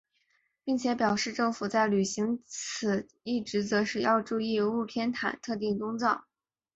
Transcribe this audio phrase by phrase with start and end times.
[0.63, 6.25] 并且表示政府在履行此一职责时要注意勿偏袒特定宗教。